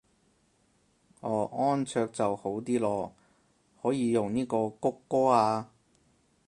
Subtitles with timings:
[1.19, 3.11] 哦安卓就好啲囉，
[3.83, 5.69] 可以用呢個穀歌啊